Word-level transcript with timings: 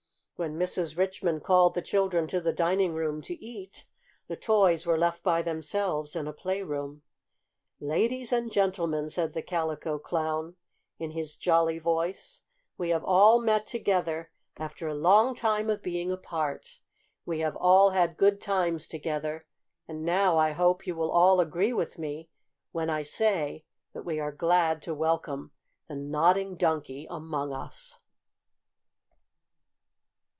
When 0.37 0.57
Mrs. 0.57 0.97
Richmond 0.97 1.43
called 1.43 1.75
the 1.75 1.83
children 1.83 2.25
to 2.29 2.41
the 2.41 2.51
dining 2.51 2.95
room 2.95 3.21
to 3.21 3.35
eat, 3.35 3.85
the 4.27 4.35
toys 4.35 4.87
were 4.87 4.97
left 4.97 5.21
by 5.21 5.43
themselves 5.43 6.15
in 6.15 6.27
a 6.27 6.33
playroom. 6.33 7.03
"Ladies 7.79 8.33
and 8.33 8.51
Gentlemen," 8.51 9.11
said 9.11 9.33
the 9.33 9.43
Calico 9.43 9.99
Clown 9.99 10.55
in 10.97 11.11
his 11.11 11.35
jolly 11.35 11.77
voice, 11.77 12.41
"we 12.75 12.89
have 12.89 13.03
all 13.03 13.39
met 13.39 13.67
together, 13.67 14.31
after 14.57 14.87
a 14.87 14.95
long 14.95 15.35
time 15.35 15.69
of 15.69 15.83
being 15.83 16.11
apart. 16.11 16.79
We 17.23 17.41
have 17.41 17.55
all 17.55 17.91
had 17.91 18.17
good 18.17 18.41
times 18.41 18.87
together, 18.87 19.45
and 19.87 20.03
now 20.03 20.39
I 20.39 20.53
hope 20.53 20.87
you 20.87 20.95
will 20.95 21.11
all 21.11 21.39
agree 21.39 21.71
with 21.71 21.99
me 21.99 22.29
when 22.71 22.89
I 22.89 23.03
say 23.03 23.63
that 23.93 24.05
we 24.05 24.19
are 24.19 24.31
glad 24.31 24.81
to 24.81 24.95
welcome 24.95 25.51
the 25.87 25.93
Nodding 25.95 26.55
Donkey 26.57 27.05
among 27.11 27.53
us." 27.53 27.99